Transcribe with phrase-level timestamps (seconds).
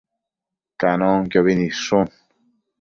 [0.79, 2.07] Canonquiobi nidshun